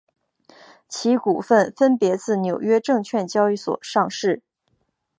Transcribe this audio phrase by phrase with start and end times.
[0.89, 4.41] 其股份分别自纽约证券交易所上市。